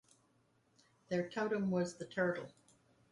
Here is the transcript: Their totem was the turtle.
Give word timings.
Their 1.09 1.29
totem 1.29 1.69
was 1.69 1.97
the 1.97 2.07
turtle. 2.07 2.49